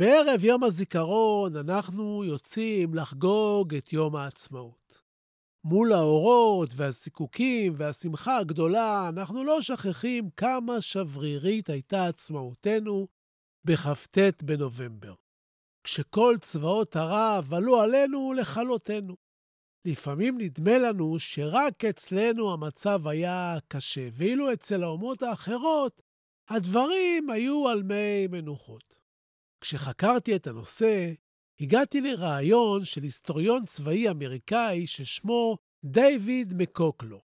בערב 0.00 0.44
יום 0.44 0.64
הזיכרון 0.64 1.56
אנחנו 1.56 2.24
יוצאים 2.24 2.94
לחגוג 2.94 3.74
את 3.74 3.92
יום 3.92 4.16
העצמאות. 4.16 5.02
מול 5.64 5.92
האורות 5.92 6.70
והזיקוקים 6.76 7.72
והשמחה 7.76 8.36
הגדולה, 8.36 9.08
אנחנו 9.08 9.44
לא 9.44 9.62
שכחים 9.62 10.30
כמה 10.36 10.80
שברירית 10.80 11.70
הייתה 11.70 12.06
עצמאותנו 12.06 13.08
בכ"ט 13.64 14.42
בנובמבר, 14.42 15.14
כשכל 15.84 16.36
צבאות 16.40 16.96
ערב 16.96 17.54
עלו 17.54 17.80
עלינו 17.80 18.32
לכלותנו. 18.32 19.16
לפעמים 19.84 20.38
נדמה 20.40 20.78
לנו 20.78 21.18
שרק 21.18 21.84
אצלנו 21.84 22.52
המצב 22.52 23.06
היה 23.06 23.58
קשה, 23.68 24.08
ואילו 24.12 24.52
אצל 24.52 24.82
האומות 24.82 25.22
האחרות 25.22 26.02
הדברים 26.48 27.30
היו 27.30 27.68
על 27.68 27.82
מי 27.82 28.26
מנוחות. 28.30 28.99
כשחקרתי 29.60 30.36
את 30.36 30.46
הנושא, 30.46 31.12
הגעתי 31.60 32.00
לרעיון 32.00 32.84
של 32.84 33.02
היסטוריון 33.02 33.66
צבאי 33.66 34.10
אמריקאי 34.10 34.86
ששמו 34.86 35.56
דיוויד 35.84 36.54
מקוקלו, 36.56 37.20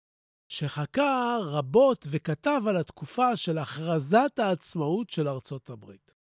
שחקר 0.52 1.40
רבות 1.44 2.08
וכתב 2.10 2.62
על 2.68 2.78
התקופה 2.78 3.36
של 3.36 3.58
הכרזת 3.58 4.40
העצמאות 4.40 5.10
של 5.10 5.28
ארצות 5.28 5.70
הברית. 5.70 6.16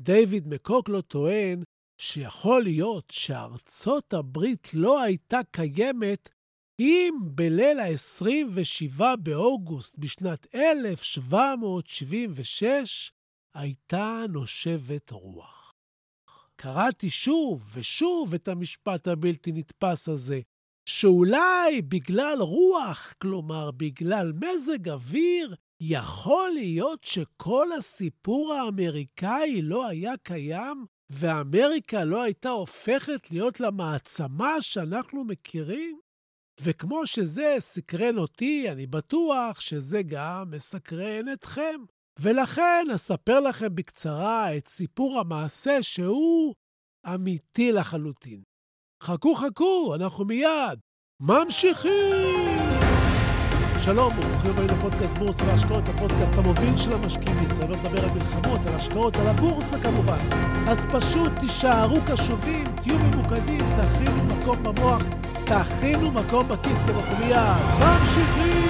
דיוויד 0.00 0.48
מקוקלו 0.48 1.02
טוען 1.02 1.62
שיכול 2.00 2.62
להיות 2.62 3.10
שארצות 3.12 4.14
הברית 4.14 4.74
לא 4.74 5.02
הייתה 5.02 5.40
קיימת 5.50 6.28
אם 6.80 7.14
בליל 7.22 7.80
ה-27 7.80 9.16
באוגוסט 9.16 9.98
בשנת 9.98 10.46
1776 10.54 13.12
הייתה 13.54 14.24
נושבת 14.28 15.10
רוח. 15.10 15.72
קראתי 16.56 17.10
שוב 17.10 17.70
ושוב 17.74 18.34
את 18.34 18.48
המשפט 18.48 19.08
הבלתי 19.08 19.52
נתפס 19.52 20.08
הזה, 20.08 20.40
שאולי 20.88 21.82
בגלל 21.82 22.38
רוח, 22.40 23.14
כלומר 23.22 23.70
בגלל 23.70 24.32
מזג 24.32 24.88
אוויר, 24.88 25.54
יכול 25.80 26.50
להיות 26.54 27.02
שכל 27.04 27.72
הסיפור 27.72 28.52
האמריקאי 28.52 29.62
לא 29.62 29.86
היה 29.86 30.16
קיים, 30.22 30.86
ואמריקה 31.10 32.04
לא 32.04 32.22
הייתה 32.22 32.48
הופכת 32.48 33.30
להיות 33.30 33.60
למעצמה 33.60 34.60
שאנחנו 34.60 35.24
מכירים? 35.24 36.00
וכמו 36.60 37.06
שזה 37.06 37.56
סקרן 37.58 38.18
אותי, 38.18 38.70
אני 38.70 38.86
בטוח 38.86 39.60
שזה 39.60 40.02
גם 40.02 40.50
מסקרן 40.50 41.32
אתכם. 41.32 41.80
ולכן 42.22 42.86
אספר 42.94 43.40
לכם 43.40 43.74
בקצרה 43.74 44.56
את 44.56 44.68
סיפור 44.68 45.20
המעשה 45.20 45.82
שהוא 45.82 46.54
אמיתי 47.14 47.72
לחלוטין. 47.72 48.42
חכו, 49.02 49.34
חכו, 49.34 49.94
אנחנו 49.94 50.24
מיד 50.24 50.78
ממשיכים! 51.20 52.60
שלום, 53.84 54.12
ברוכים 54.14 54.50
הבאים 54.50 54.68
לפודקאסט 54.68 55.18
בורסה 55.18 55.44
והשקעות, 55.44 55.88
הפודקאסט 55.88 56.32
המוביל 56.34 56.76
של 56.76 56.92
המשקיעים 56.92 57.36
בישראל. 57.38 57.70
לא 57.70 57.76
מדבר 57.76 58.04
על 58.04 58.10
מלחמות, 58.10 58.60
על 58.66 58.74
השקעות, 58.74 59.16
על 59.16 59.26
הבורסה 59.26 59.82
כמובן. 59.82 60.18
אז 60.68 60.86
פשוט 60.92 61.32
תישארו 61.40 61.96
קשובים, 62.06 62.64
תהיו 62.82 62.98
ממוקדים, 62.98 63.60
תכינו 63.76 64.24
מקום 64.24 64.62
במוח, 64.62 65.02
תכינו 65.44 66.10
מקום 66.10 66.48
בכיס, 66.48 66.78
כי 66.86 66.92
אנחנו 66.92 67.16
מיד 67.18 67.36
ממשיכים! 67.80 68.69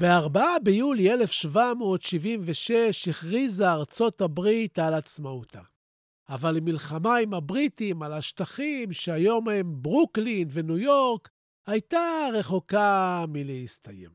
ב-4 0.00 0.38
ביולי 0.62 1.12
1776 1.12 3.08
הכריזה 3.08 3.72
ארצות 3.72 4.20
הברית 4.20 4.78
על 4.78 4.94
עצמאותה. 4.94 5.62
אבל 6.28 6.56
המלחמה 6.56 7.16
עם 7.16 7.34
הבריטים 7.34 8.02
על 8.02 8.12
השטחים, 8.12 8.92
שהיום 8.92 9.48
הם 9.48 9.82
ברוקלין 9.82 10.48
וניו 10.52 10.78
יורק, 10.78 11.28
הייתה 11.66 12.28
רחוקה 12.32 13.24
מלהסתיים. 13.28 14.10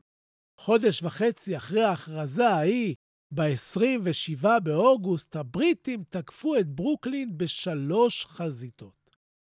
חודש 0.60 1.02
וחצי 1.02 1.56
אחרי 1.56 1.82
ההכרזה 1.82 2.48
ההיא, 2.48 2.94
ב-27 3.34 4.60
באוגוסט, 4.62 5.36
הבריטים 5.36 6.04
תקפו 6.08 6.56
את 6.56 6.68
ברוקלין 6.68 7.38
בשלוש 7.38 8.26
חזיתות. 8.26 9.03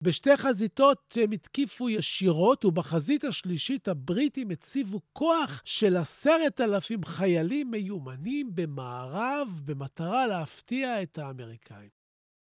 בשתי 0.02 0.38
חזיתות 0.38 1.18
הם 1.24 1.32
התקיפו 1.32 1.90
ישירות, 1.90 2.66
ובחזית 2.66 3.24
השלישית 3.24 3.88
הבריטים 3.88 4.52
הציבו 4.52 5.02
כוח 5.14 5.62
של 5.66 5.98
עשרת 5.98 6.62
אלפים 6.62 7.06
חיילים 7.06 7.72
מיומנים 7.72 8.50
במערב, 8.56 9.62
במטרה 9.66 10.28
להפתיע 10.28 11.02
את 11.02 11.18
האמריקאים. 11.18 11.90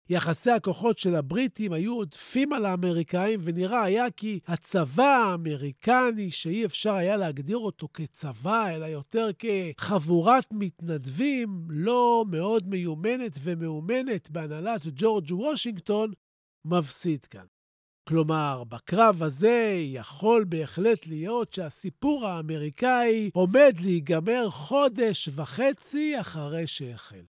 יחסי 0.09 0.51
הכוחות 0.51 0.97
של 0.97 1.15
הבריטים 1.15 1.73
היו 1.73 1.95
עודפים 1.95 2.53
על 2.53 2.65
האמריקאים, 2.65 3.39
ונראה 3.43 3.83
היה 3.83 4.11
כי 4.11 4.39
הצבא 4.47 5.03
האמריקני, 5.03 6.31
שאי 6.31 6.65
אפשר 6.65 6.93
היה 6.93 7.17
להגדיר 7.17 7.57
אותו 7.57 7.87
כצבא, 7.93 8.69
אלא 8.69 8.85
יותר 8.85 9.29
כחבורת 9.39 10.45
מתנדבים 10.51 11.67
לא 11.69 12.25
מאוד 12.31 12.67
מיומנת 12.67 13.39
ומאומנת 13.43 14.29
בהנהלת 14.29 14.81
ג'ורג' 14.95 15.31
וושינגטון, 15.31 16.11
מפסיד 16.65 17.25
כאן. 17.25 17.45
כלומר, 18.09 18.63
בקרב 18.63 19.23
הזה 19.23 19.73
יכול 19.77 20.43
בהחלט 20.43 21.07
להיות 21.07 21.53
שהסיפור 21.53 22.27
האמריקאי 22.27 23.29
עומד 23.33 23.73
להיגמר 23.83 24.49
חודש 24.49 25.29
וחצי 25.35 26.19
אחרי 26.21 26.67
שהחל. 26.67 27.25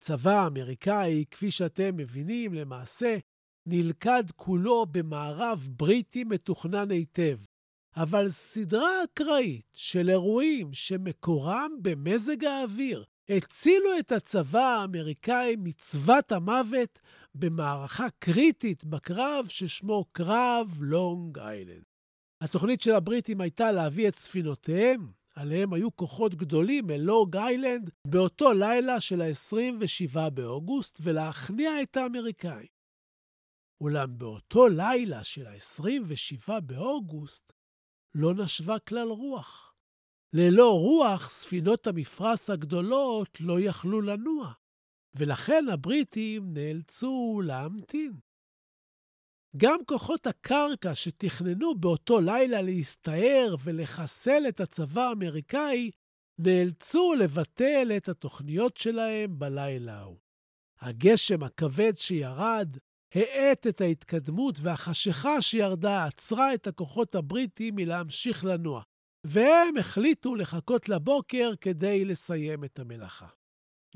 צבא 0.00 0.44
האמריקאי, 0.44 1.24
כפי 1.30 1.50
שאתם 1.50 1.96
מבינים, 1.96 2.54
למעשה 2.54 3.18
נלכד 3.66 4.24
כולו 4.36 4.86
במערב 4.86 5.68
בריטי 5.70 6.24
מתוכנן 6.24 6.90
היטב. 6.90 7.38
אבל 7.96 8.28
סדרה 8.28 9.04
אקראית 9.04 9.70
של 9.74 10.10
אירועים 10.10 10.74
שמקורם 10.74 11.70
במזג 11.82 12.44
האוויר 12.44 13.04
הצילו 13.28 13.98
את 13.98 14.12
הצבא 14.12 14.60
האמריקאי 14.60 15.56
מצוות 15.58 16.32
המוות 16.32 17.00
במערכה 17.34 18.06
קריטית 18.18 18.84
בקרב 18.84 19.46
ששמו 19.48 20.04
קרב 20.12 20.76
לונג 20.80 21.38
איילנד. 21.38 21.84
התוכנית 22.40 22.80
של 22.80 22.94
הבריטים 22.94 23.40
הייתה 23.40 23.72
להביא 23.72 24.08
את 24.08 24.16
ספינותיהם, 24.16 25.12
עליהם 25.34 25.72
היו 25.72 25.96
כוחות 25.96 26.34
גדולים 26.34 26.90
אל 26.90 27.00
לונג 27.00 27.36
איילנד, 27.36 27.90
באותו 28.06 28.52
לילה 28.52 29.00
של 29.00 29.22
ה-27 29.22 30.30
באוגוסט, 30.30 30.98
ולהכניע 31.02 31.82
את 31.82 31.96
האמריקאים. 31.96 32.72
אולם 33.80 34.18
באותו 34.18 34.68
לילה 34.68 35.24
של 35.24 35.46
ה-27 35.46 36.60
באוגוסט 36.60 37.52
לא 38.14 38.34
נשבה 38.34 38.78
כלל 38.78 39.08
רוח. 39.08 39.71
ללא 40.34 40.78
רוח, 40.78 41.28
ספינות 41.28 41.86
המפרש 41.86 42.50
הגדולות 42.50 43.40
לא 43.40 43.60
יכלו 43.60 44.00
לנוע. 44.00 44.52
ולכן 45.14 45.64
הבריטים 45.72 46.52
נאלצו 46.52 47.40
להמתין. 47.44 48.12
גם 49.56 49.78
כוחות 49.86 50.26
הקרקע 50.26 50.94
שתכננו 50.94 51.74
באותו 51.74 52.20
לילה 52.20 52.62
להסתער 52.62 53.54
ולחסל 53.64 54.42
את 54.48 54.60
הצבא 54.60 55.02
האמריקאי, 55.02 55.90
נאלצו 56.38 57.14
לבטל 57.14 57.92
את 57.96 58.08
התוכניות 58.08 58.76
שלהם 58.76 59.38
בלילה 59.38 59.98
ההוא. 59.98 60.18
הגשם 60.80 61.42
הכבד 61.42 61.92
שירד 61.96 62.76
האט 63.14 63.66
את 63.66 63.80
ההתקדמות, 63.80 64.58
והחשיכה 64.62 65.40
שירדה 65.40 66.04
עצרה 66.04 66.54
את 66.54 66.66
הכוחות 66.66 67.14
הבריטים 67.14 67.74
מלהמשיך 67.76 68.44
לנוע, 68.44 68.82
והם 69.24 69.76
החליטו 69.76 70.34
לחכות 70.34 70.88
לבוקר 70.88 71.50
כדי 71.60 72.04
לסיים 72.04 72.64
את 72.64 72.78
המלאכה. 72.78 73.28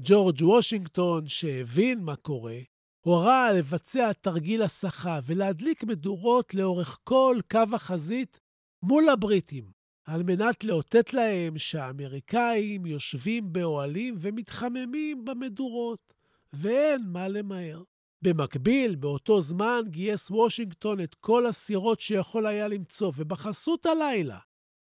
ג'ורג' 0.01 0.43
וושינגטון, 0.43 1.27
שהבין 1.27 2.01
מה 2.01 2.17
קורה, 2.17 2.59
הורה 3.01 3.53
לבצע 3.53 4.13
תרגיל 4.13 4.63
הסחה 4.63 5.21
ולהדליק 5.27 5.85
מדורות 5.85 6.55
לאורך 6.55 6.99
כל 7.05 7.39
קו 7.51 7.63
החזית 7.73 8.41
מול 8.83 9.09
הבריטים, 9.09 9.71
על 10.05 10.23
מנת 10.23 10.65
לאותת 10.65 11.15
להם 11.15 11.59
שהאמריקאים 11.59 12.87
יושבים 12.87 13.53
באוהלים 13.53 14.15
ומתחממים 14.21 15.25
במדורות, 15.25 16.15
ואין 16.53 17.03
מה 17.07 17.29
למהר. 17.29 17.83
במקביל, 18.23 18.95
באותו 18.95 19.43
זמן 19.43 19.81
גייס 19.89 20.31
וושינגטון 20.31 21.01
את 21.01 21.15
כל 21.15 21.47
הסירות 21.47 22.01
שיכול 22.01 22.47
היה 22.47 22.69
למצוא, 22.69 23.13
ובחסות 23.17 23.87
הלילה 23.87 24.39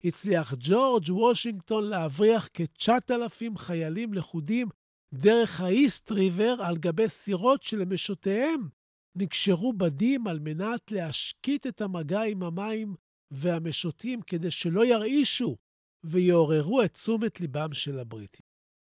הצליח 0.04 0.54
ג'ורג' 0.60 1.10
וושינגטון 1.10 1.84
להבריח 1.84 2.50
כ-9,000 2.54 3.58
חיילים 3.58 4.14
לכודים 4.14 4.68
דרך 5.14 5.62
האיסט 5.62 6.12
ריבר 6.12 6.56
על 6.60 6.78
גבי 6.78 7.10
סירות 7.10 7.64
שלמשותיהם 7.64 8.70
נקשרו 9.16 9.74
בדים 9.74 10.28
על 10.28 10.40
מנת 10.40 10.92
להשקיט 10.92 11.68
את 11.68 11.82
המגע 11.82 12.22
עם 12.22 12.44
המים 12.44 12.96
והמשוטים 13.32 14.22
כדי 14.22 14.52
שלא 14.52 14.86
ירעישו 14.86 15.58
ויעוררו 16.04 16.84
את 16.84 16.94
תשומת 16.94 17.42
ליבם 17.42 17.74
של 17.74 18.00
הבריטים. 18.00 18.46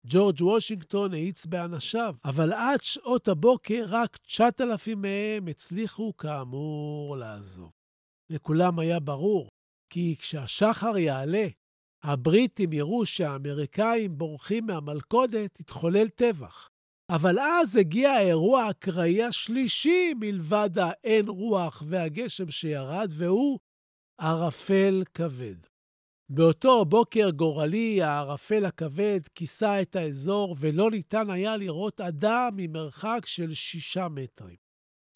ג'ורג' 0.06 0.43
וושינגטון 0.43 1.14
האיץ 1.14 1.47
באנשיו, 1.47 2.14
אבל 2.25 2.53
עד 2.53 2.82
שעות 2.82 3.29
הבוקר 3.29 3.85
רק 3.88 4.17
9,000 4.17 5.03
מהם 5.03 5.49
הצליחו 5.49 6.17
כאמור 6.17 7.17
לעזוב. 7.17 7.70
לכולם 8.31 8.79
היה 8.79 9.00
ברור 9.00 9.49
כי 9.90 10.16
כשהשחר 10.18 10.98
יעלה, 10.98 11.46
הבריטים 12.02 12.72
יראו 12.72 13.06
שהאמריקאים 13.06 14.18
בורחים 14.18 14.66
מהמלכודת, 14.66 15.60
יתחולל 15.60 16.08
טבח. 16.08 16.68
אבל 17.10 17.38
אז 17.38 17.76
הגיע 17.76 18.10
האירוע 18.10 18.62
האקראי 18.62 19.22
השלישי 19.22 20.14
מלבד 20.20 20.70
האין 20.78 21.28
רוח 21.28 21.82
והגשם 21.86 22.50
שירד, 22.50 23.10
והוא 23.10 23.58
ערפל 24.20 25.02
כבד. 25.14 25.56
באותו 26.28 26.84
בוקר 26.84 27.30
גורלי, 27.30 28.02
הערפל 28.02 28.64
הכבד 28.64 29.20
כיסה 29.34 29.82
את 29.82 29.96
האזור, 29.96 30.56
ולא 30.58 30.90
ניתן 30.90 31.30
היה 31.30 31.56
לראות 31.56 32.00
אדם 32.00 32.50
ממרחק 32.56 33.20
של 33.26 33.54
שישה 33.54 34.08
מטרים. 34.08 34.65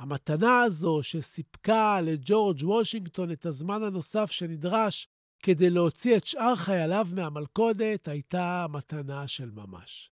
המתנה 0.01 0.63
הזו, 0.63 1.03
שסיפקה 1.03 2.01
לג'ורג' 2.01 2.63
וושינגטון 2.63 3.33
את 3.33 3.47
הזמן 3.47 3.83
הנוסף 3.83 4.31
שנדרש 4.31 5.09
כדי 5.43 5.71
להוציא 5.71 6.17
את 6.17 6.27
שאר 6.27 6.57
חייליו 6.57 7.07
מהמלכודת, 7.15 8.09
הייתה 8.09 8.67
מתנה 8.71 9.29
של 9.29 9.51
ממש. 9.51 10.11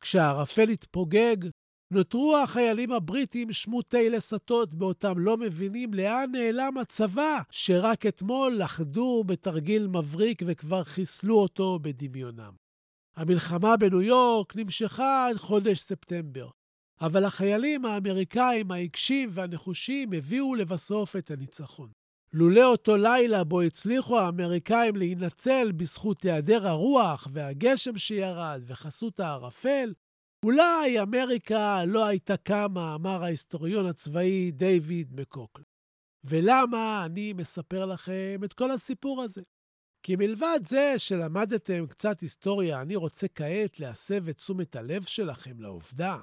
כשהערפל 0.00 0.68
התפוגג, 0.68 1.36
נותרו 1.92 2.36
החיילים 2.36 2.92
הבריטים 2.92 3.52
שמוטי 3.52 4.10
לסטות 4.10 4.74
באותם 4.74 5.18
לא 5.18 5.36
מבינים 5.36 5.94
לאן 5.94 6.30
נעלם 6.32 6.78
הצבא, 6.78 7.38
שרק 7.50 8.06
אתמול 8.06 8.54
לכדו 8.54 9.24
בתרגיל 9.26 9.86
מבריק 9.86 10.42
וכבר 10.46 10.84
חיסלו 10.84 11.38
אותו 11.38 11.78
בדמיונם. 11.82 12.52
המלחמה 13.16 13.76
בניו 13.76 14.02
יורק 14.02 14.56
נמשכה 14.56 15.28
עד 15.28 15.36
חודש 15.36 15.78
ספטמבר, 15.78 16.48
אבל 17.00 17.24
החיילים 17.24 17.84
האמריקאים 17.84 18.70
העיקשים 18.70 19.28
והנחושים 19.32 20.12
הביאו 20.12 20.54
לבסוף 20.54 21.16
את 21.16 21.30
הניצחון. 21.30 21.90
לולא 22.32 22.64
אותו 22.64 22.96
לילה 22.96 23.44
בו 23.44 23.60
הצליחו 23.60 24.18
האמריקאים 24.18 24.96
להינצל 24.96 25.72
בזכות 25.72 26.24
היעדר 26.24 26.68
הרוח 26.68 27.28
והגשם 27.32 27.98
שירד 27.98 28.62
וחסות 28.66 29.20
הערפל, 29.20 29.94
אולי 30.44 31.02
אמריקה 31.02 31.84
לא 31.84 32.06
הייתה 32.06 32.36
קמה, 32.36 32.94
אמר 32.94 33.24
ההיסטוריון 33.24 33.86
הצבאי 33.86 34.50
דיוויד 34.50 35.20
מקוקל. 35.20 35.62
ולמה 36.24 37.02
אני 37.06 37.32
מספר 37.32 37.86
לכם 37.86 38.40
את 38.44 38.52
כל 38.52 38.70
הסיפור 38.70 39.22
הזה? 39.22 39.42
כי 40.02 40.16
מלבד 40.16 40.60
זה 40.66 40.94
שלמדתם 40.98 41.86
קצת 41.86 42.20
היסטוריה, 42.20 42.80
אני 42.80 42.96
רוצה 42.96 43.28
כעת 43.28 43.80
להסב 43.80 44.28
את 44.28 44.36
תשומת 44.36 44.76
הלב 44.76 45.02
שלכם 45.02 45.60
לעובדה 45.60 46.18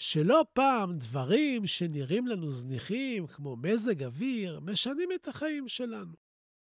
שלא 0.00 0.44
פעם 0.52 0.98
דברים 0.98 1.66
שנראים 1.66 2.26
לנו 2.26 2.50
זניחים, 2.50 3.26
כמו 3.26 3.56
מזג 3.56 4.02
אוויר, 4.04 4.60
משנים 4.60 5.08
את 5.14 5.28
החיים 5.28 5.68
שלנו. 5.68 6.14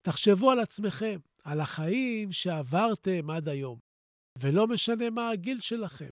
תחשבו 0.02 0.50
על 0.50 0.60
עצמכם, 0.60 1.18
על 1.44 1.60
החיים 1.60 2.32
שעברתם 2.32 3.30
עד 3.30 3.48
היום, 3.48 3.78
ולא 4.38 4.66
משנה 4.66 5.10
מה 5.10 5.30
הגיל 5.30 5.60
שלכם. 5.60 6.08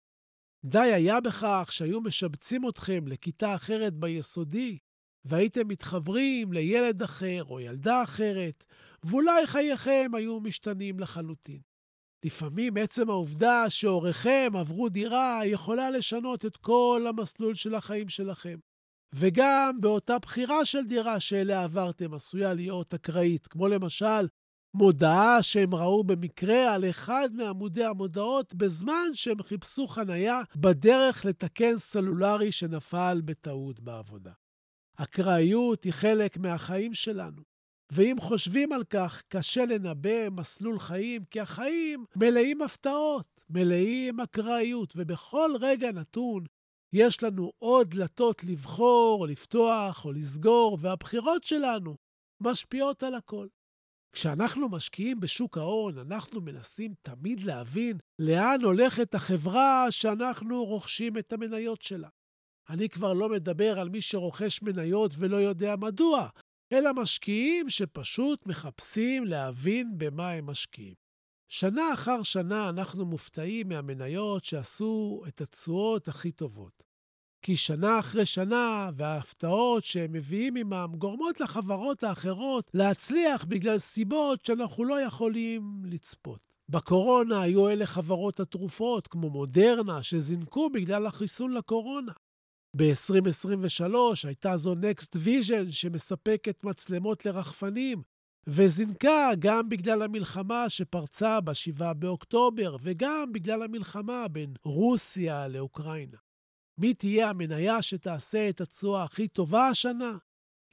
די 0.65 0.79
היה 0.79 1.21
בכך 1.21 1.69
שהיו 1.71 2.01
משבצים 2.01 2.69
אתכם 2.69 3.09
לכיתה 3.09 3.55
אחרת 3.55 3.95
ביסודי, 3.95 4.79
והייתם 5.25 5.69
מתחברים 5.69 6.53
לילד 6.53 7.03
אחר 7.03 7.45
או 7.45 7.61
ילדה 7.61 8.03
אחרת, 8.03 8.65
ואולי 9.03 9.47
חייכם 9.47 10.11
היו 10.15 10.41
משתנים 10.41 11.01
לחלוטין. 11.01 11.61
לפעמים 12.25 12.77
עצם 12.77 13.11
העובדה 13.11 13.71
שהוריכם 13.71 14.53
עברו 14.55 14.89
דירה 14.89 15.41
יכולה 15.45 15.91
לשנות 15.91 16.47
את 16.47 16.57
כל 16.57 17.07
המסלול 17.09 17.55
של 17.55 17.75
החיים 17.75 18.09
שלכם. 18.09 18.59
וגם 19.15 19.79
באותה 19.81 20.19
בחירה 20.19 20.65
של 20.65 20.87
דירה 20.87 21.21
שאליה 21.21 21.65
עברתם 21.65 22.15
עשויה 22.15 22.55
להיות 22.55 22.95
אקראית, 22.95 23.47
כמו 23.47 23.69
למשל 23.69 24.27
מודעה 24.75 25.43
שהם 25.43 25.75
ראו 25.75 26.05
במקרה 26.05 26.75
על 26.75 26.91
אחד 26.91 27.29
מעמודי 27.33 27.85
המודעות 27.85 28.55
בזמן 28.55 29.09
שהם 29.13 29.43
חיפשו 29.43 29.87
חנייה 29.87 30.41
בדרך 30.57 31.25
לתקן 31.25 31.77
סלולרי 31.77 32.53
שנפל 32.53 33.21
בטעות 33.25 33.81
בעבודה. 33.81 34.33
אקראיות 34.97 35.85
היא 35.85 35.93
חלק 35.93 36.37
מהחיים 36.37 36.95
שלנו. 36.95 37.43
ואם 37.93 38.17
חושבים 38.21 38.73
על 38.73 38.85
כך, 38.85 39.23
קשה 39.29 39.65
לנבא 39.65 40.29
מסלול 40.31 40.79
חיים, 40.79 41.25
כי 41.25 41.41
החיים 41.41 42.05
מלאים 42.17 42.63
הפתעות, 42.63 43.45
מלאים 43.51 44.21
אקראיות, 44.21 44.93
ובכל 44.97 45.51
רגע 45.61 45.93
נתון 45.93 46.45
יש 46.93 47.23
לנו 47.23 47.53
עוד 47.59 47.91
דלתות 47.91 48.45
לבחור, 48.45 49.21
או 49.21 49.27
לפתוח, 49.27 50.05
או 50.05 50.13
לסגור, 50.13 50.79
והבחירות 50.81 51.45
שלנו 51.45 51.97
משפיעות 52.41 53.03
על 53.03 53.15
הכל. 53.15 53.47
כשאנחנו 54.13 54.69
משקיעים 54.69 55.21
בשוק 55.21 55.59
ההון, 55.59 55.99
אנחנו 55.99 56.41
מנסים 56.41 56.95
תמיד 57.03 57.41
להבין 57.41 57.99
לאן 58.19 58.59
הולכת 58.63 59.15
החברה 59.15 59.87
שאנחנו 59.91 60.65
רוכשים 60.65 61.19
את 61.19 61.33
המניות 61.33 61.83
שלה. 61.83 62.09
אני 62.71 62.89
כבר 62.89 63.13
לא 63.13 63.29
מדבר 63.29 63.81
על 63.81 63.89
מי 63.89 64.01
שרוכש 64.01 64.63
מניות 64.63 65.15
ולא 65.19 65.37
יודע 65.37 65.77
מדוע, 65.77 66.29
אלא 66.73 66.93
משקיעים 66.93 67.71
שפשוט 67.71 68.47
מחפשים 68.47 69.25
להבין 69.25 69.93
במה 69.97 70.31
הם 70.31 70.47
משקיעים. 70.47 70.95
שנה 71.49 71.95
אחר 71.95 72.23
שנה 72.23 72.69
אנחנו 72.69 73.07
מופתעים 73.07 73.69
מהמניות 73.69 74.45
שעשו 74.45 75.23
את 75.29 75.41
התשואות 75.41 76.09
הכי 76.09 76.33
טובות. 76.33 76.83
כי 77.43 77.57
שנה 77.57 77.99
אחרי 77.99 78.27
שנה, 78.27 78.91
וההפתעות 78.97 79.85
שהם 79.85 80.13
מביאים 80.13 80.57
עמם 80.57 80.93
גורמות 80.99 81.41
לחברות 81.41 82.03
האחרות 82.03 82.71
להצליח 82.75 83.45
בגלל 83.45 83.79
סיבות 83.79 84.45
שאנחנו 84.45 84.85
לא 84.85 85.01
יכולים 85.01 85.83
לצפות. 85.85 86.41
בקורונה 86.69 87.41
היו 87.41 87.69
אלה 87.69 87.87
חברות 87.87 88.41
התרופות, 88.41 89.09
כמו 89.09 89.31
מודרנה, 89.31 90.03
שזינקו 90.03 90.71
בגלל 90.71 91.07
החיסון 91.07 91.53
לקורונה. 91.53 92.13
ב-2023 92.77 93.95
הייתה 94.25 94.57
זו 94.57 94.75
Next 94.75 95.17
Vision 95.27 95.71
שמספקת 95.71 96.65
מצלמות 96.65 97.27
לרחפנים, 97.27 98.03
וזינקה 98.47 99.31
גם 99.39 99.69
בגלל 99.69 100.03
המלחמה 100.03 100.69
שפרצה 100.69 101.41
ב-7 101.41 101.93
באוקטובר, 101.93 102.77
וגם 102.83 103.33
בגלל 103.33 103.63
המלחמה 103.63 104.29
בין 104.29 104.55
רוסיה 104.65 105.49
לאוקראינה. 105.49 106.17
מי 106.79 106.95
תהיה 106.95 107.31
המניה 107.31 107.83
שתעשה 107.83 108.49
את 108.49 108.61
התשואה 108.61 109.05
הכי 109.05 109.29
טובה 109.29 109.69
השנה? 109.69 110.17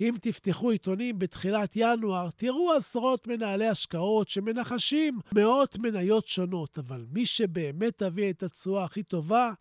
אם 0.02 0.16
תפתחו 0.22 0.72
עיתונים 0.72 1.20
בתחילת 1.20 1.74
ינואר, 1.76 2.30
תראו 2.30 2.74
עשרות 2.74 3.28
מנהלי 3.28 3.68
השקעות 3.68 4.28
שמנחשים 4.28 5.20
מאות 5.36 5.78
מניות 5.78 6.28
שונות, 6.28 6.80
אבל 6.80 7.06
מי 7.10 7.26
שבאמת 7.26 7.98
תביא 7.98 8.30
את 8.30 8.44
התשואה 8.44 8.84
הכי 8.84 9.04
טובה, 9.04 9.54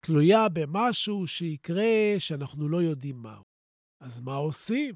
תלויה 0.00 0.48
במשהו 0.48 1.26
שיקרה 1.26 2.14
שאנחנו 2.18 2.68
לא 2.68 2.82
יודעים 2.82 3.16
מהו. 3.16 3.42
אז 4.00 4.20
מה 4.20 4.34
עושים? 4.34 4.94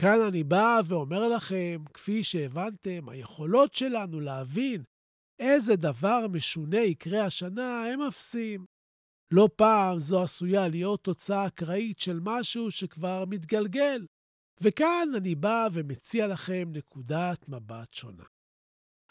כאן 0.00 0.18
אני 0.28 0.44
בא 0.44 0.80
ואומר 0.88 1.28
לכם, 1.28 1.84
כפי 1.94 2.24
שהבנתם, 2.24 3.08
היכולות 3.08 3.74
שלנו 3.74 4.20
להבין 4.20 4.82
איזה 5.38 5.76
דבר 5.76 6.26
משונה 6.28 6.78
יקרה 6.78 7.26
השנה 7.26 7.84
הם 7.84 8.02
אפסיים. 8.02 8.64
לא 9.30 9.48
פעם 9.56 9.98
זו 9.98 10.22
עשויה 10.22 10.68
להיות 10.68 11.04
תוצאה 11.04 11.46
אקראית 11.46 11.98
של 11.98 12.20
משהו 12.22 12.70
שכבר 12.70 13.24
מתגלגל. 13.28 14.06
וכאן 14.60 15.08
אני 15.16 15.34
בא 15.34 15.68
ומציע 15.72 16.26
לכם 16.26 16.68
נקודת 16.72 17.48
מבט 17.48 17.94
שונה. 17.94 18.24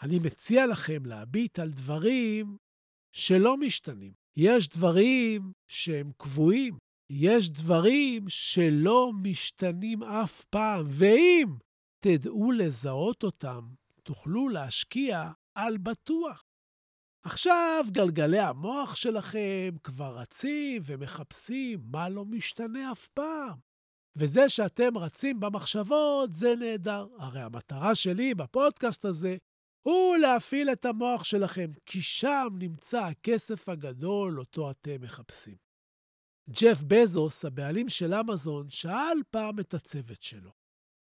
אני 0.02 0.18
מציע 0.18 0.66
לכם 0.66 1.06
להביט 1.06 1.58
על 1.58 1.70
דברים 1.70 2.56
שלא 3.12 3.56
משתנים. 3.56 4.23
יש 4.36 4.68
דברים 4.68 5.52
שהם 5.68 6.10
קבועים, 6.16 6.78
יש 7.10 7.50
דברים 7.50 8.24
שלא 8.28 9.12
משתנים 9.22 10.02
אף 10.02 10.44
פעם, 10.44 10.86
ואם 10.88 11.54
תדעו 12.04 12.52
לזהות 12.52 13.22
אותם, 13.22 13.68
תוכלו 14.02 14.48
להשקיע 14.48 15.30
על 15.54 15.78
בטוח. 15.78 16.42
עכשיו 17.24 17.84
גלגלי 17.90 18.40
המוח 18.40 18.94
שלכם 18.94 19.74
כבר 19.84 20.18
רצים 20.18 20.82
ומחפשים 20.86 21.80
מה 21.84 22.08
לא 22.08 22.24
משתנה 22.24 22.92
אף 22.92 23.08
פעם. 23.08 23.58
וזה 24.16 24.48
שאתם 24.48 24.98
רצים 24.98 25.40
במחשבות 25.40 26.32
זה 26.32 26.54
נהדר. 26.56 27.06
הרי 27.18 27.40
המטרה 27.40 27.94
שלי 27.94 28.34
בפודקאסט 28.34 29.04
הזה 29.04 29.36
הוא 29.84 30.16
להפעיל 30.16 30.72
את 30.72 30.84
המוח 30.84 31.24
שלכם, 31.24 31.70
כי 31.86 32.02
שם 32.02 32.48
נמצא 32.58 33.04
הכסף 33.04 33.68
הגדול 33.68 34.40
אותו 34.40 34.70
אתם 34.70 35.00
מחפשים. 35.00 35.56
ג'ף 36.50 36.82
בזוס, 36.82 37.44
הבעלים 37.44 37.88
של 37.88 38.14
אמזון, 38.14 38.70
שאל 38.70 39.18
פעם 39.30 39.60
את 39.60 39.74
הצוות 39.74 40.22
שלו, 40.22 40.50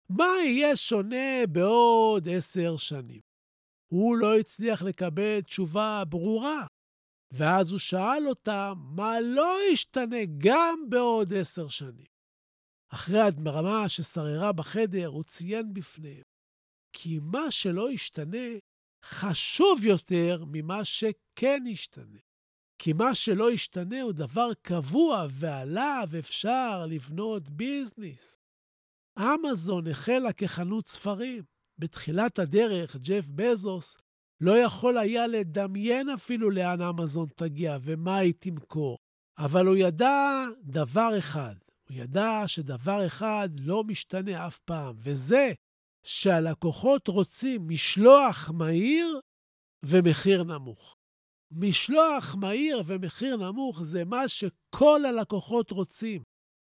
מה 0.10 0.25
יהיה 0.44 0.75
שונה 0.75 1.48
בעוד 1.51 2.29
עשר 2.29 2.77
שנים? 2.77 3.22
הוא 3.91 4.17
לא 4.17 4.39
הצליח 4.39 4.82
לקבל 4.82 5.41
תשובה 5.41 6.03
ברורה, 6.10 6.67
ואז 7.32 7.72
הוא 7.72 7.79
שאל 7.79 8.27
אותם 8.27 8.74
מה 8.77 9.22
לא 9.22 9.58
ישתנה 9.72 10.25
גם 10.38 10.79
בעוד 10.89 11.34
עשר 11.34 11.67
שנים. 11.67 12.05
אחרי 12.89 13.22
הדמרמה 13.22 13.89
ששררה 13.89 14.51
בחדר, 14.51 15.08
הוא 15.08 15.24
ציין 15.24 15.74
בפניהם 15.74 16.35
כי 16.98 17.20
מה 17.22 17.52
שלא 17.52 17.92
ישתנה 17.92 18.48
חשוב 19.06 19.86
יותר 19.86 20.44
ממה 20.48 20.86
שכן 20.86 21.64
ישתנה. 21.68 22.20
כי 22.80 22.94
מה 22.94 23.14
שלא 23.14 23.52
ישתנה 23.52 24.02
הוא 24.02 24.12
דבר 24.12 24.50
קבוע 24.62 25.28
ועליו 25.30 26.08
אפשר 26.20 26.86
לבנות 26.90 27.50
ביזנס. 27.50 28.38
אמזון 29.20 29.88
החלה 29.88 30.34
כחנות 30.34 30.88
ספרים. 30.88 31.44
בתחילת 31.78 32.40
הדרך, 32.40 32.96
ג'ף 32.96 33.25
בזוס 33.36 33.98
לא 34.42 34.58
יכול 34.58 34.98
היה 34.98 35.28
לדמיין 35.28 36.10
אפילו 36.10 36.50
לאן 36.50 36.82
אמזון 36.82 37.28
תגיע 37.36 37.78
ומה 37.82 38.18
היא 38.18 38.34
תמכור. 38.40 38.98
אבל 39.38 39.66
הוא 39.68 39.75
ידע 39.75 40.46
דבר 40.64 41.18
אחד, 41.18 41.56
הוא 41.90 41.98
ידע 41.98 42.44
שדבר 42.48 43.08
אחד 43.08 43.50
לא 43.60 43.84
משתנה 43.84 44.48
אף 44.48 44.60
פעם, 44.60 44.96
וזה 45.00 45.54
שהלקוחות 46.05 47.07
רוצים 47.07 47.67
משלוח 47.67 48.51
מהיר 48.51 49.19
ומחיר 49.85 50.43
נמוך. 50.43 50.95
משלוח 51.51 52.35
מהיר 52.35 52.83
ומחיר 52.85 53.38
נמוך 53.38 53.83
זה 53.83 54.05
מה 54.05 54.27
שכל 54.27 55.05
הלקוחות 55.05 55.71
רוצים. 55.71 56.21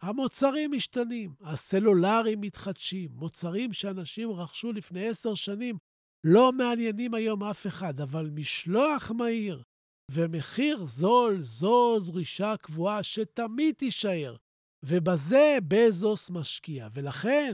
המוצרים 0.02 0.73
משתנים, 0.73 1.35
הסלולרים 1.40 2.40
מתחדשים, 2.40 3.11
מוצרים 3.12 3.73
שאנשים 3.73 4.30
רכשו 4.30 4.73
לפני 4.73 5.09
עשר 5.09 5.35
שנים 5.35 5.78
לא 6.26 6.52
מעניינים 6.52 7.14
היום 7.14 7.45
אף 7.45 7.66
אחד, 7.66 8.00
אבל 8.00 8.30
משלוח 8.35 9.11
מהיר 9.11 9.62
ומחיר 10.11 10.85
זול 10.85 11.42
זו 11.42 12.00
דרישה 12.00 12.54
קבועה 12.56 13.02
שתמיד 13.02 13.75
תישאר, 13.75 14.37
ובזה 14.85 15.59
בזוס 15.68 16.30
משקיע, 16.30 16.88
ולכן 16.95 17.52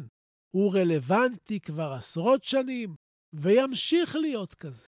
הוא 0.54 0.75
רלוונטי 0.75 1.61
כבר 1.61 1.92
עשרות 1.92 2.44
שנים 2.44 2.94
וימשיך 3.32 4.16
להיות 4.16 4.54
כזה. 4.54 4.88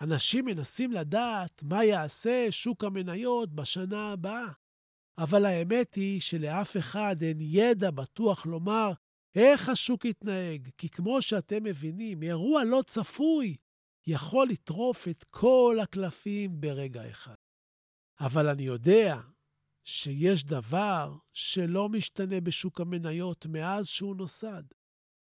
אנשים 0.00 0.44
מנסים 0.44 0.92
לדעת 0.92 1.62
מה 1.62 1.84
יעשה 1.84 2.46
שוק 2.50 2.84
המניות 2.84 3.54
בשנה 3.54 4.12
הבאה. 4.12 4.52
אבל 5.18 5.44
האמת 5.44 5.94
היא 5.94 6.20
שלאף 6.20 6.76
אחד 6.76 7.16
אין 7.22 7.38
ידע 7.40 7.90
בטוח 7.90 8.46
לומר 8.46 8.92
איך 9.34 9.68
השוק 9.68 10.04
יתנהג, 10.04 10.68
כי 10.78 10.88
כמו 10.88 11.22
שאתם 11.22 11.64
מבינים, 11.64 12.22
אירוע 12.22 12.64
לא 12.64 12.82
צפוי 12.86 13.56
יכול 14.06 14.48
לטרוף 14.48 15.08
את 15.08 15.24
כל 15.24 15.78
הקלפים 15.82 16.60
ברגע 16.60 17.10
אחד. 17.10 17.34
אבל 18.20 18.48
אני 18.48 18.62
יודע 18.62 19.16
שיש 19.84 20.44
דבר 20.44 21.16
שלא 21.32 21.88
משתנה 21.88 22.40
בשוק 22.40 22.80
המניות 22.80 23.46
מאז 23.46 23.86
שהוא 23.86 24.16
נוסד. 24.16 24.62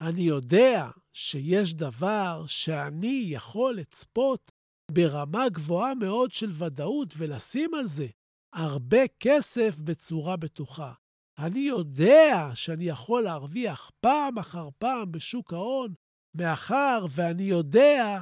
אני 0.02 0.22
יודע 0.22 0.90
שיש 1.14 1.74
דבר 1.74 2.44
שאני 2.48 3.24
יכול 3.28 3.76
לצפות 3.76 4.52
ברמה 4.92 5.50
גבוהה 5.50 5.96
מאוד 5.96 6.32
של 6.32 6.52
ודאות 6.54 7.14
ולשים 7.18 7.74
על 7.74 7.86
זה 7.86 8.08
הרבה 8.54 9.08
כסף 9.20 9.80
בצורה 9.80 10.38
בטוחה. 10.38 10.94
אני 11.40 11.60
יודע 11.60 12.52
שאני 12.54 12.84
יכול 12.84 13.24
להרוויח 13.24 13.92
פעם 14.00 14.38
אחר 14.38 14.70
פעם 14.78 15.12
בשוק 15.12 15.54
ההון, 15.54 15.94
מאחר 16.36 17.06
ואני 17.10 17.44
יודע 17.44 18.20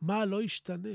מה 0.00 0.24
לא 0.24 0.42
ישתנה. 0.42 0.94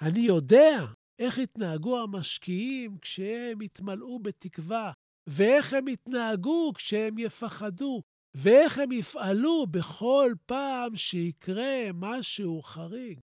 אני 0.00 0.20
יודע 0.20 0.84
איך 1.18 1.38
יתנהגו 1.38 2.02
המשקיעים 2.02 2.98
כשהם 2.98 3.62
יתמלאו 3.62 4.18
בתקווה, 4.18 4.92
ואיך 5.26 5.72
הם 5.72 5.88
יתנהגו 5.88 6.72
כשהם 6.74 7.18
יפחדו, 7.18 8.02
ואיך 8.34 8.78
הם 8.78 8.92
יפעלו 8.92 9.66
בכל 9.66 10.32
פעם 10.46 10.96
שיקרה 10.96 11.92
משהו 11.94 12.62
חריג. 12.62 13.20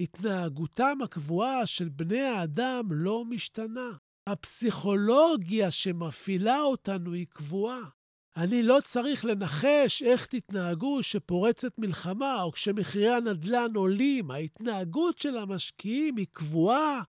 התנהגותם 0.00 0.98
הקבועה 1.04 1.66
של 1.66 1.88
בני 1.88 2.20
האדם 2.20 2.88
לא 2.90 3.24
משתנה. 3.24 3.96
הפסיכולוגיה 4.28 5.70
שמפעילה 5.70 6.60
אותנו 6.60 7.12
היא 7.12 7.26
קבועה. 7.26 7.88
אני 8.36 8.62
לא 8.62 8.78
צריך 8.84 9.24
לנחש 9.24 10.02
איך 10.02 10.26
תתנהגו 10.26 10.98
כשפורצת 11.00 11.78
מלחמה 11.78 12.42
או 12.42 12.52
כשמחירי 12.52 13.14
הנדל"ן 13.14 13.76
עולים. 13.76 14.30
ההתנהגות 14.30 15.18
של 15.18 15.36
המשקיעים 15.36 16.16
היא 16.16 16.26
קבועה 16.30 17.02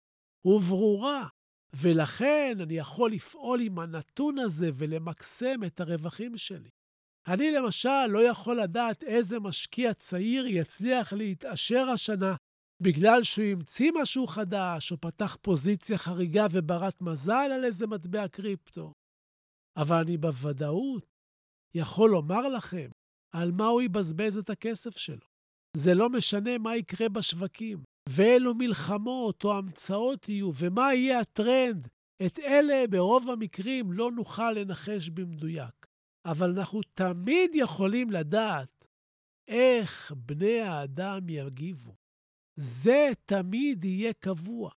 וברורה, 0.46 1.28
ולכן 1.76 2.58
אני 2.62 2.74
יכול 2.74 3.12
לפעול 3.12 3.62
עם 3.62 3.80
הנתון 3.80 4.40
הזה 4.40 4.70
ולמקסם 4.76 5.64
את 5.66 5.80
הרווחים 5.80 6.38
שלי. 6.38 6.70
אני 7.28 7.52
למשל 7.52 8.06
לא 8.10 8.20
יכול 8.20 8.62
לדעת 8.62 9.04
איזה 9.04 9.40
משקיע 9.40 9.94
צעיר 9.94 10.48
יצליח 10.48 11.14
להתעשר 11.14 11.86
השנה 11.94 12.36
בגלל 12.82 13.24
שהוא 13.24 13.46
המציא 13.46 13.92
משהו 14.02 14.28
חדש, 14.28 14.92
או 14.92 14.98
פתח 15.02 15.38
פוזיציה 15.42 15.98
חריגה 15.98 16.48
וברת 16.52 17.02
מזל 17.02 17.50
על 17.54 17.66
איזה 17.66 17.88
מטבע 17.88 18.28
קריפטו. 18.28 18.94
אבל 19.78 19.96
אני 19.96 20.18
בוודאות 20.18 21.13
יכול 21.76 22.10
לומר 22.10 22.48
לכם 22.48 22.90
על 23.36 23.52
מה 23.52 23.66
הוא 23.66 23.82
יבזבז 23.82 24.38
את 24.38 24.50
הכסף 24.50 24.98
שלו. 24.98 25.28
זה 25.78 25.94
לא 25.94 26.10
משנה 26.10 26.58
מה 26.58 26.76
יקרה 26.76 27.10
בשווקים, 27.10 27.84
ואילו 28.10 28.54
מלחמות 28.56 29.44
או 29.44 29.58
המצאות 29.58 30.30
יהיו, 30.30 30.52
ומה 30.56 30.94
יהיה 30.94 31.20
הטרנד. 31.20 31.88
את 32.26 32.40
אלה 32.40 32.84
ברוב 32.90 33.30
המקרים 33.30 33.92
לא 33.92 34.12
נוכל 34.12 34.52
לנחש 34.52 35.10
במדויק. 35.10 35.86
אבל 36.26 36.50
אנחנו 36.60 36.82
תמיד 36.94 37.52
יכולים 37.56 38.12
לדעת 38.12 38.88
איך 39.48 40.12
בני 40.18 40.60
האדם 40.62 41.30
יגיבו. 41.30 41.96
זה 42.60 43.12
תמיד 43.26 43.86
יהיה 43.86 44.14
קבוע. 44.14 44.72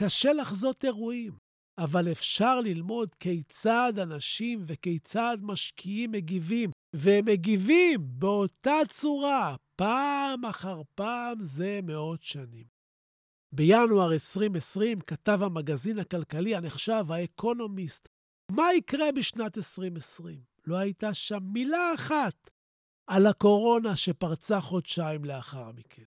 קשה 0.00 0.32
לחזות 0.32 0.84
אירועים, 0.84 1.32
אבל 1.78 2.12
אפשר 2.12 2.60
ללמוד 2.60 3.14
כיצד 3.14 3.92
אנשים 4.02 4.64
וכיצד 4.66 5.38
משקיעים 5.40 6.10
מגיבים, 6.10 6.70
והם 6.96 7.24
מגיבים 7.24 8.00
באותה 8.18 8.76
צורה 8.88 9.56
פעם 9.76 10.44
אחר 10.44 10.82
פעם 10.94 11.42
זה 11.42 11.80
מאות 11.82 12.22
שנים. 12.22 12.66
בינואר 13.54 14.12
2020 14.12 15.00
כתב 15.00 15.38
המגזין 15.42 15.98
הכלכלי 15.98 16.56
הנחשב, 16.56 17.04
האקונומיסט, 17.08 18.08
מה 18.52 18.74
יקרה 18.74 19.12
בשנת 19.12 19.58
2020? 19.58 20.40
לא 20.66 20.76
הייתה 20.76 21.14
שם 21.14 21.38
מילה 21.42 21.94
אחת 21.94 22.50
על 23.06 23.26
הקורונה 23.26 23.96
שפרצה 23.96 24.60
חודשיים 24.60 25.24
לאחר 25.24 25.72
מכן. 25.72 26.04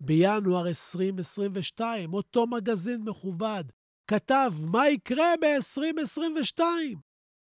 בינואר 0.00 0.68
2022, 0.68 2.14
אותו 2.14 2.46
מגזין 2.46 3.02
מכובד 3.02 3.64
כתב 4.10 4.52
מה 4.64 4.88
יקרה 4.88 5.34
ב-2022, 5.40 6.60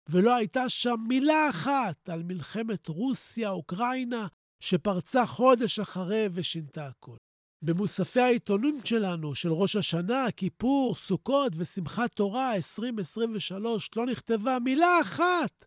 ולא 0.10 0.36
הייתה 0.36 0.70
שם 0.70 0.96
מילה 1.08 1.50
אחת 1.50 2.10
על 2.10 2.24
מלחמת 2.24 2.88
רוסיה-אוקראינה 2.88 4.28
שפרצה 4.60 5.26
חודש 5.26 5.80
אחרי 5.80 6.28
ושינתה 6.34 6.88
הכול. 6.88 7.18
במוספי 7.62 8.22
העיתונים 8.22 8.78
שלנו, 8.86 9.36
של 9.36 9.50
ראש 9.52 9.76
השנה, 9.76 10.26
כיפור, 10.38 10.96
סוכות 10.96 11.54
ושמחת 11.58 12.14
תורה 12.14 12.56
2023, 12.56 13.90
לא 13.96 14.06
נכתבה 14.06 14.58
מילה 14.64 15.02
אחת 15.02 15.66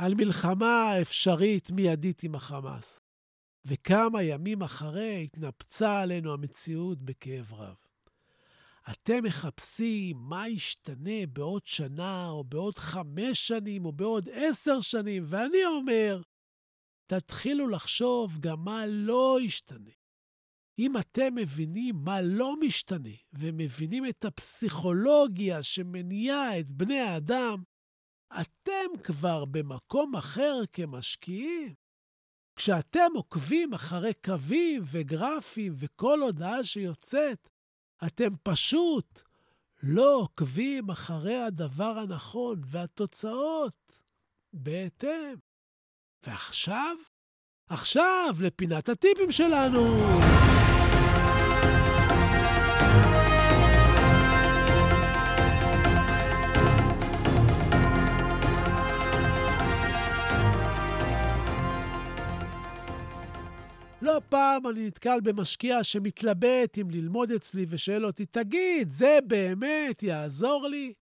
על 0.00 0.14
מלחמה 0.14 1.00
אפשרית 1.00 1.70
מיידית 1.70 2.22
עם 2.22 2.34
החמאס. 2.34 3.00
וכמה 3.66 4.22
ימים 4.22 4.62
אחרי 4.62 5.24
התנפצה 5.24 6.00
עלינו 6.00 6.32
המציאות 6.32 7.02
בכאב 7.02 7.52
רב. 7.52 7.76
אתם 8.90 9.24
מחפשים 9.24 10.16
מה 10.16 10.48
ישתנה 10.48 11.26
בעוד 11.32 11.66
שנה, 11.66 12.28
או 12.28 12.44
בעוד 12.44 12.78
חמש 12.78 13.48
שנים, 13.48 13.84
או 13.84 13.92
בעוד 13.92 14.28
עשר 14.32 14.80
שנים, 14.80 15.22
ואני 15.26 15.64
אומר, 15.64 16.20
תתחילו 17.06 17.68
לחשוב 17.68 18.40
גם 18.40 18.64
מה 18.64 18.86
לא 18.86 19.38
ישתנה. 19.42 19.90
אם 20.78 20.96
אתם 20.96 21.34
מבינים 21.34 21.94
מה 21.96 22.22
לא 22.22 22.56
משתנה, 22.60 23.14
ומבינים 23.32 24.06
את 24.06 24.24
הפסיכולוגיה 24.24 25.62
שמניעה 25.62 26.60
את 26.60 26.70
בני 26.70 27.00
האדם, 27.00 27.62
אתם 28.40 29.02
כבר 29.04 29.44
במקום 29.44 30.16
אחר 30.16 30.60
כמשקיעים. 30.72 31.74
כשאתם 32.56 33.10
עוקבים 33.14 33.74
אחרי 33.74 34.12
קווים 34.24 34.82
וגרפים 34.86 35.72
וכל 35.78 36.20
הודעה 36.20 36.64
שיוצאת, 36.64 37.48
אתם 38.06 38.28
פשוט 38.42 39.22
לא 39.82 40.16
עוקבים 40.16 40.90
אחרי 40.90 41.42
הדבר 41.42 41.98
הנכון, 41.98 42.60
והתוצאות 42.66 44.00
בהתאם. 44.52 45.34
ועכשיו, 46.26 46.96
עכשיו 47.68 48.34
לפינת 48.40 48.88
הטיפים 48.88 49.32
שלנו. 49.32 49.96
לא 64.04 64.20
פעם 64.28 64.66
אני 64.66 64.86
נתקל 64.86 65.20
במשקיע 65.20 65.84
שמתלבט 65.84 66.78
אם 66.80 66.90
ללמוד 66.90 67.30
אצלי 67.30 67.66
ושואל 67.68 68.06
אותי, 68.06 68.26
תגיד, 68.26 68.90
זה 68.90 69.18
באמת 69.26 70.02
יעזור 70.02 70.66
לי? 70.66 70.92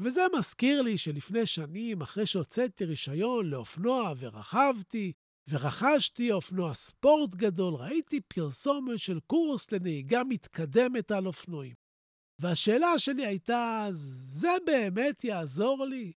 וזה 0.00 0.20
מזכיר 0.38 0.82
לי 0.82 0.98
שלפני 0.98 1.46
שנים, 1.46 2.02
אחרי 2.02 2.26
שהוצאתי 2.26 2.84
רישיון 2.84 3.46
לאופנוע 3.50 4.12
ורכבתי, 4.18 5.12
ורכשתי 5.48 6.32
אופנוע 6.32 6.74
ספורט 6.74 7.34
גדול, 7.34 7.74
ראיתי 7.74 8.20
פרסומת 8.20 8.98
של 8.98 9.20
קורס 9.20 9.72
לנהיגה 9.72 10.24
מתקדמת 10.24 11.10
על 11.10 11.26
אופנועים. 11.26 11.74
והשאלה 12.38 12.98
שלי 12.98 13.26
הייתה, 13.26 13.88
זה 13.90 14.52
באמת 14.66 15.24
יעזור 15.24 15.84
לי? 15.84 16.12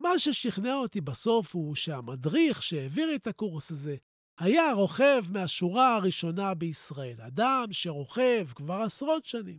מה 0.00 0.18
ששכנע 0.18 0.74
אותי 0.74 1.00
בסוף 1.00 1.54
הוא 1.54 1.74
שהמדריך 1.74 2.62
שהעביר 2.62 3.14
את 3.14 3.26
הקורס 3.26 3.70
הזה 3.70 3.96
היה 4.38 4.72
רוכב 4.72 5.24
מהשורה 5.30 5.96
הראשונה 5.96 6.54
בישראל, 6.54 7.20
אדם 7.20 7.64
שרוכב 7.70 8.46
כבר 8.54 8.82
עשרות 8.82 9.24
שנים. 9.24 9.58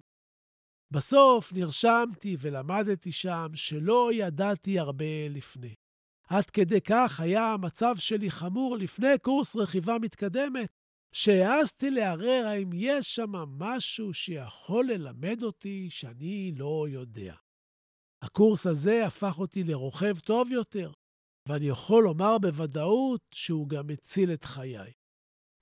בסוף 0.92 1.54
נרשמתי 1.54 2.38
ולמדתי 2.40 3.12
שם 3.12 3.48
שלא 3.54 4.10
ידעתי 4.14 4.80
הרבה 4.80 5.30
לפני. 5.30 5.74
עד 6.30 6.50
כדי 6.50 6.82
כך 6.82 7.20
היה 7.20 7.46
המצב 7.54 7.96
שלי 7.98 8.32
חמור 8.32 8.78
לפני 8.78 9.18
קורס 9.22 9.56
רכיבה 9.56 9.98
מתקדמת, 10.02 10.70
שהעזתי 11.16 11.92
לערער 11.92 12.46
האם 12.48 12.70
יש 12.74 13.16
שם 13.16 13.32
משהו 13.32 14.14
שיכול 14.14 14.86
ללמד 14.86 15.44
אותי 15.44 15.88
שאני 15.90 16.52
לא 16.56 16.86
יודע. 16.90 17.36
הקורס 18.22 18.68
הזה 18.68 19.06
הפך 19.06 19.40
אותי 19.40 19.64
לרוכב 19.64 20.20
טוב 20.20 20.52
יותר, 20.52 20.92
ואני 21.48 21.66
יכול 21.66 22.04
לומר 22.04 22.38
בוודאות 22.38 23.22
שהוא 23.34 23.70
גם 23.70 23.90
הציל 23.90 24.34
את 24.34 24.44
חיי. 24.44 24.92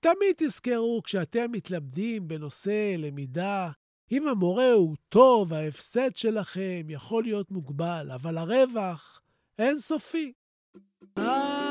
תמיד 0.00 0.34
תזכרו, 0.36 1.00
כשאתם 1.04 1.52
מתלמדים 1.52 2.28
בנושא 2.28 2.94
למידה, 2.98 3.70
אם 4.12 4.28
המורה 4.28 4.72
הוא 4.72 4.96
טוב, 5.08 5.52
ההפסד 5.52 6.16
שלכם 6.16 6.86
יכול 6.88 7.22
להיות 7.22 7.50
מוגבל, 7.50 8.10
אבל 8.14 8.38
הרווח 8.38 9.20
אינסופי. 9.58 10.32
אז 11.16 11.67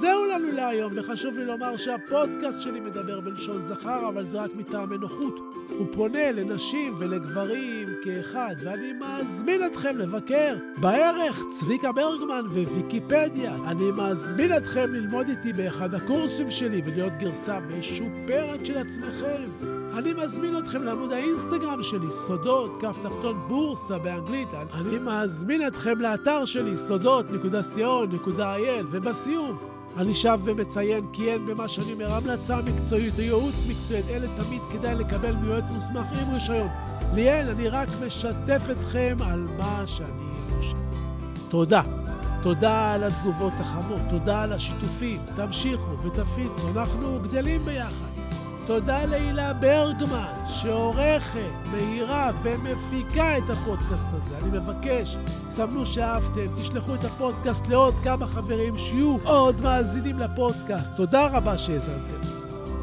זהו 0.00 0.26
לנו 0.26 0.52
להיום, 0.52 0.92
וחשוב 0.96 1.38
לי 1.38 1.44
לומר 1.44 1.76
שהפודקאסט 1.76 2.60
שלי 2.60 2.80
מדבר 2.80 3.20
בלשון 3.20 3.60
זכר, 3.60 4.08
אבל 4.08 4.24
זה 4.24 4.38
רק 4.38 4.50
מטעמי 4.56 4.98
נוחות. 4.98 5.40
הוא 5.78 5.86
פונה 5.92 6.32
לנשים 6.32 6.94
ולגברים 6.98 7.88
כאחד, 8.04 8.54
ואני 8.64 8.92
מזמין 8.92 9.66
אתכם 9.66 9.98
לבקר 9.98 10.56
בערך 10.80 11.40
צביקה 11.50 11.92
ברגמן 11.92 12.44
וויקיפדיה. 12.46 13.54
אני 13.66 13.90
מזמין 13.90 14.56
אתכם 14.56 14.94
ללמוד 14.94 15.28
איתי 15.28 15.52
באחד 15.52 15.94
הקורסים 15.94 16.50
שלי 16.50 16.82
ולהיות 16.84 17.12
גרסה 17.18 17.58
משופרת 17.60 18.66
של 18.66 18.78
עצמכם. 18.78 19.42
אני 19.98 20.12
מזמין 20.12 20.58
אתכם 20.58 20.82
לעמוד 20.82 21.12
האינסטגרם 21.12 21.82
שלי, 21.82 22.06
סודות, 22.10 22.70
כף 22.80 22.98
תחתון 23.02 23.38
בורסה 23.48 23.98
באנגלית. 23.98 24.48
אני 24.74 24.98
מזמין 24.98 25.66
אתכם 25.66 26.00
לאתר 26.00 26.44
שלי, 26.44 26.76
סודות.co.il, 26.76 28.84
ובסיום, 28.90 29.58
אני 29.96 30.14
שב 30.14 30.38
ומציין 30.44 31.06
כי 31.12 31.32
אין 31.32 31.46
במה 31.46 31.68
שאני 31.68 31.92
אומר 31.92 32.12
המלצה 32.12 32.60
מקצועית 32.62 33.14
או 33.18 33.20
ייעוץ 33.20 33.64
מקצועית, 33.68 34.04
אלה 34.10 34.26
תמיד 34.36 34.62
כדאי 34.72 34.94
לקבל 34.94 35.32
מיועץ 35.36 35.70
מוסמך 35.74 36.06
עם 36.22 36.34
רישיון. 36.34 36.68
ליאן, 37.14 37.50
אני 37.50 37.68
רק 37.68 37.88
משתף 38.06 38.62
אתכם 38.72 39.16
על 39.24 39.46
מה 39.58 39.82
שאני 39.86 40.32
חושב. 40.50 40.76
תודה. 41.48 41.82
תודה 42.42 42.94
על 42.94 43.04
התגובות 43.04 43.52
החמות, 43.52 44.00
תודה 44.10 44.42
על 44.42 44.52
השיתופים. 44.52 45.20
תמשיכו 45.36 45.98
ותפיצו, 46.02 46.68
אנחנו 46.74 47.18
גדלים 47.22 47.64
ביחד. 47.64 48.15
תודה 48.66 49.04
להילה 49.04 49.52
ברגמן, 49.52 50.32
שעורכת, 50.48 51.50
מהירה 51.70 52.30
ומפיקה 52.42 53.38
את 53.38 53.50
הפודקאסט 53.50 54.06
הזה. 54.12 54.38
אני 54.38 54.58
מבקש, 54.58 55.16
סמנו 55.50 55.86
שאהבתם, 55.86 56.54
תשלחו 56.56 56.94
את 56.94 57.04
הפודקאסט 57.04 57.66
לעוד 57.66 57.94
כמה 58.04 58.26
חברים 58.26 58.78
שיהיו 58.78 59.16
עוד 59.24 59.60
מאזינים 59.60 60.18
לפודקאסט. 60.18 60.92
תודה 60.96 61.26
רבה 61.26 61.58
שהאזנתם. 61.58 62.20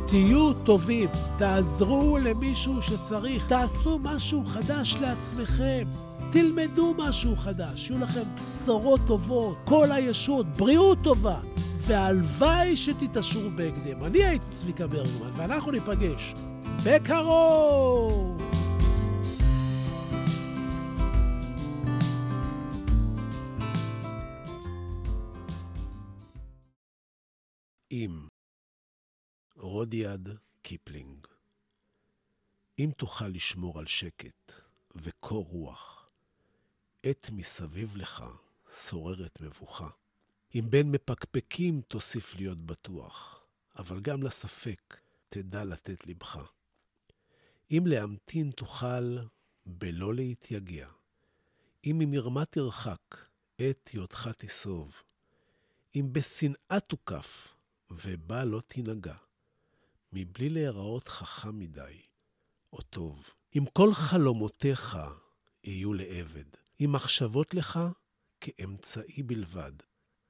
תהיו 0.08 0.54
טובים, 0.54 1.10
תעזרו 1.38 2.18
למישהו 2.18 2.82
שצריך, 2.82 3.48
תעשו 3.48 4.00
משהו 4.04 4.44
חדש 4.46 4.96
לעצמכם. 5.02 5.84
תלמדו 6.32 6.94
משהו 6.98 7.36
חדש, 7.36 7.88
שיהיו 7.88 8.00
לכם 8.00 8.22
בשורות 8.36 9.00
טובות, 9.08 9.58
כל 9.66 9.92
הישות, 9.92 10.46
בריאות 10.58 10.98
טובה. 11.04 11.40
והלוואי 11.88 12.78
שתתעשרו 12.78 13.50
בהקדם. 13.50 14.04
אני 14.04 14.24
הייתי 14.24 14.46
צביקה 14.54 14.88
ברגמן, 14.88 15.32
ואנחנו 15.34 15.72
ניפגש 15.72 16.34
בקרוב! 16.86 18.42
עם 27.92 28.28
רודיארד 29.56 30.30
קיפלינג, 30.62 31.28
אם 32.80 32.92
תוכל 32.98 33.28
לשמור 33.28 33.80
על 33.80 33.86
שקט 33.86 34.52
וקור 34.96 35.46
רוח, 35.46 36.10
עת 37.04 37.30
מסביב 37.32 37.96
לך 37.96 38.24
שוררת 38.90 39.42
מבוכה. 39.42 39.90
אם 40.56 40.66
בין 40.70 40.92
מפקפקים 40.92 41.82
תוסיף 41.82 42.36
להיות 42.36 42.66
בטוח, 42.66 43.44
אבל 43.78 44.00
גם 44.00 44.24
לספק 44.24 44.98
תדע 45.30 45.66
לתת 45.66 46.08
לבך. 46.08 46.52
אם 47.72 47.84
להמתין 47.88 48.52
תוכל 48.52 49.18
בלא 49.66 50.14
להתייגע, 50.14 50.88
אם 51.86 51.96
ממרמה 52.00 52.46
תרחק, 52.46 53.28
עת 53.60 53.88
היותך 53.88 54.30
תסוב, 54.38 55.02
אם 55.96 56.10
בשנאה 56.12 56.80
תוקף, 56.88 57.56
ובה 57.92 58.44
לא 58.44 58.62
תנהגע, 58.68 59.16
מבלי 60.14 60.50
להיראות 60.50 61.08
חכם 61.08 61.60
מדי, 61.60 62.02
או 62.74 62.82
טוב. 62.82 63.30
אם 63.56 63.66
כל 63.74 63.94
חלומותיך 63.94 64.98
יהיו 65.64 65.94
לעבד, 65.94 66.46
אם 66.82 66.92
מחשבות 66.92 67.54
לך 67.54 67.80
כאמצעי 68.42 69.24
בלבד, 69.24 69.74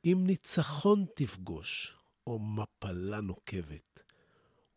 אם 0.06 0.24
ניצחון 0.28 1.06
תפגוש, 1.16 1.96
או 2.28 2.40
מפלה 2.40 3.22
נוקבת, 3.22 4.04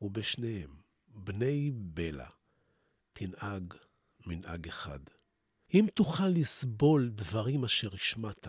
ובשניהם, 0.03 0.77
בני 1.09 1.71
בלע, 1.75 2.29
תנהג 3.13 3.75
מנהג 4.27 4.69
אחד. 4.69 4.99
אם 5.75 5.87
תוכל 5.95 6.29
לסבול 6.29 7.09
דברים 7.09 7.65
אשר 7.65 7.95
השמעת, 7.95 8.49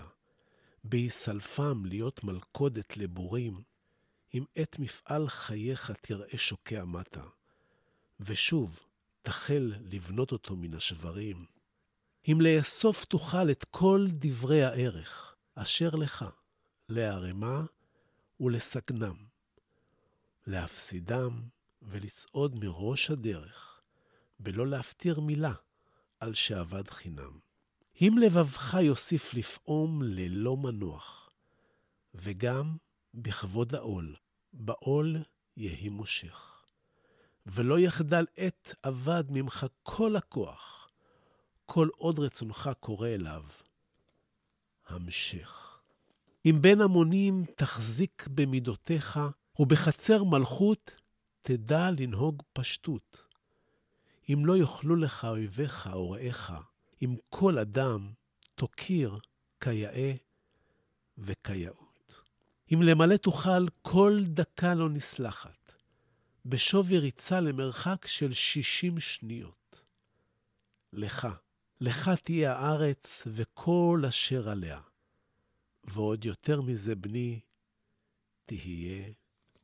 בהיסלפם 0.83 1.85
להיות 1.85 2.23
מלכודת 2.23 2.97
לבורים, 2.97 3.61
אם 4.33 4.43
את 4.61 4.79
מפעל 4.79 5.27
חייך 5.27 5.91
תראה 6.01 6.37
שוקע 6.37 6.85
מטה, 6.85 7.23
ושוב, 8.19 8.79
תחל 9.21 9.73
לבנות 9.79 10.31
אותו 10.31 10.55
מן 10.55 10.73
השברים. 10.73 11.45
אם 12.27 12.41
לאסוף 12.41 13.05
תוכל 13.05 13.51
את 13.51 13.63
כל 13.63 14.07
דברי 14.09 14.63
הערך 14.63 15.35
אשר 15.55 15.89
לך, 15.89 16.25
לערמה 16.89 17.61
ולסגנם, 18.39 19.15
להפסידם 20.47 21.41
ולצעוד 21.81 22.55
מראש 22.55 23.11
הדרך, 23.11 23.81
בלא 24.39 24.67
להפטיר 24.67 25.19
מילה 25.19 25.53
על 26.19 26.33
שאבד 26.33 26.89
חינם. 26.89 27.39
אם 28.01 28.15
לבבך 28.21 28.73
יוסיף 28.81 29.33
לפעום 29.33 30.03
ללא 30.03 30.57
מנוח, 30.57 31.29
וגם 32.15 32.77
בכבוד 33.13 33.75
העול, 33.75 34.15
בעול 34.53 35.17
יהי 35.57 35.89
מושך. 35.89 36.65
ולא 37.45 37.79
יחדל 37.79 38.25
עת 38.37 38.75
אבד 38.87 39.23
ממך 39.29 39.65
כל 39.83 40.15
הכוח, 40.15 40.89
כל 41.65 41.89
עוד 41.97 42.19
רצונך 42.19 42.69
קורא 42.79 43.07
אליו. 43.07 43.43
המשך. 44.87 45.76
אם 46.49 46.61
בין 46.61 46.81
המונים 46.81 47.45
תחזיק 47.55 48.27
במידותיך, 48.27 49.19
ובחצר 49.59 50.23
מלכות 50.23 50.95
תדע 51.41 51.91
לנהוג 51.99 52.43
פשטות. 52.53 53.27
אם 54.29 54.45
לא 54.45 54.57
יאכלו 54.57 54.95
לך 54.95 55.25
אויביך 55.25 55.89
או 55.93 56.11
רעיך, 56.11 56.53
אם 57.01 57.15
כל 57.29 57.57
אדם 57.57 58.11
תוקיר 58.55 59.19
כיאה 59.61 60.13
וכיאות. 61.17 62.15
אם 62.73 62.81
למלא 62.81 63.17
תוכל, 63.17 63.67
כל 63.81 64.23
דקה 64.27 64.73
לא 64.73 64.89
נסלחת, 64.89 65.73
בשווי 66.45 66.97
ריצה 66.97 67.39
למרחק 67.39 68.07
של 68.07 68.33
שישים 68.33 68.99
שניות. 68.99 69.83
לך, 70.93 71.27
לך 71.81 72.09
תהיה 72.09 72.53
הארץ 72.53 73.23
וכל 73.27 74.03
אשר 74.07 74.49
עליה. 74.49 74.79
ועוד 75.87 76.25
יותר 76.25 76.61
מזה, 76.61 76.95
בני, 76.95 77.39
תהיה 78.45 79.11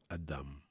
אדם. 0.08 0.63